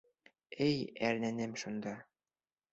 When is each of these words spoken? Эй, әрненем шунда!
Эй, 0.67 0.79
әрненем 1.11 1.55
шунда! 1.65 1.97